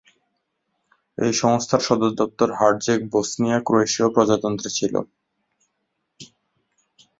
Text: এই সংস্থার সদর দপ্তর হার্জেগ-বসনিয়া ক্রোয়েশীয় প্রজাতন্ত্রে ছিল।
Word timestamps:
এই 1.17 1.33
সংস্থার 1.41 1.81
সদর 1.87 2.11
দপ্তর 2.19 2.49
হার্জেগ-বসনিয়া 2.59 3.57
ক্রোয়েশীয় 3.59 4.07
প্রজাতন্ত্রে 4.15 4.69
ছিল। 4.77 4.95